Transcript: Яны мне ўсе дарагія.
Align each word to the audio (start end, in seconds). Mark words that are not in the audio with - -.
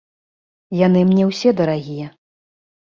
Яны 0.79 1.05
мне 1.11 1.23
ўсе 1.31 1.49
дарагія. 1.63 2.07